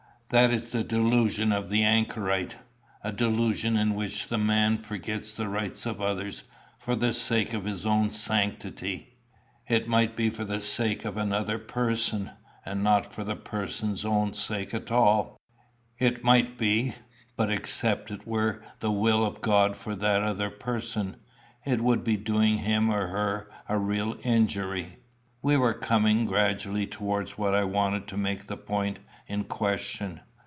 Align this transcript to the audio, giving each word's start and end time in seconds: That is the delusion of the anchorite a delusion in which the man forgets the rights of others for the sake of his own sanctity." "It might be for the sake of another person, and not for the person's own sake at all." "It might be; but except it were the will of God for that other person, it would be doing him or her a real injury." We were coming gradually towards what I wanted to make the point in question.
That 0.29 0.51
is 0.51 0.69
the 0.69 0.81
delusion 0.85 1.51
of 1.51 1.67
the 1.67 1.83
anchorite 1.83 2.55
a 3.03 3.11
delusion 3.11 3.75
in 3.75 3.95
which 3.95 4.29
the 4.29 4.37
man 4.37 4.77
forgets 4.77 5.33
the 5.33 5.49
rights 5.49 5.85
of 5.85 6.01
others 6.01 6.45
for 6.79 6.95
the 6.95 7.11
sake 7.11 7.53
of 7.53 7.65
his 7.65 7.85
own 7.85 8.11
sanctity." 8.11 9.15
"It 9.67 9.89
might 9.89 10.15
be 10.15 10.29
for 10.29 10.45
the 10.45 10.61
sake 10.61 11.03
of 11.03 11.17
another 11.17 11.59
person, 11.59 12.31
and 12.65 12.81
not 12.81 13.11
for 13.13 13.25
the 13.25 13.35
person's 13.35 14.05
own 14.05 14.31
sake 14.31 14.73
at 14.73 14.89
all." 14.89 15.37
"It 15.97 16.23
might 16.23 16.57
be; 16.57 16.95
but 17.35 17.51
except 17.51 18.09
it 18.09 18.25
were 18.25 18.63
the 18.79 18.89
will 18.89 19.25
of 19.25 19.41
God 19.41 19.75
for 19.75 19.95
that 19.95 20.23
other 20.23 20.49
person, 20.49 21.17
it 21.65 21.81
would 21.81 22.05
be 22.05 22.15
doing 22.15 22.59
him 22.59 22.89
or 22.89 23.07
her 23.07 23.51
a 23.67 23.77
real 23.77 24.15
injury." 24.23 24.95
We 25.43 25.57
were 25.57 25.73
coming 25.73 26.27
gradually 26.27 26.85
towards 26.85 27.35
what 27.35 27.55
I 27.55 27.63
wanted 27.63 28.07
to 28.09 28.17
make 28.17 28.45
the 28.45 28.57
point 28.57 28.99
in 29.25 29.45
question. 29.45 30.19